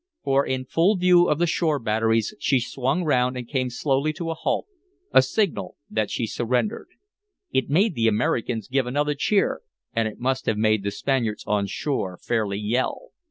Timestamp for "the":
1.37-1.45, 7.93-8.07, 10.83-10.89